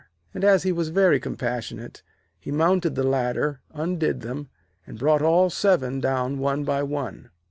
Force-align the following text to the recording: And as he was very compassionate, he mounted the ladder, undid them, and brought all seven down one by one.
And 0.33 0.43
as 0.43 0.63
he 0.63 0.71
was 0.71 0.89
very 0.89 1.19
compassionate, 1.19 2.01
he 2.39 2.49
mounted 2.49 2.95
the 2.95 3.03
ladder, 3.03 3.61
undid 3.71 4.21
them, 4.21 4.49
and 4.87 4.97
brought 4.97 5.21
all 5.21 5.51
seven 5.51 5.99
down 5.99 6.39
one 6.39 6.63
by 6.63 6.81
one. 6.81 7.29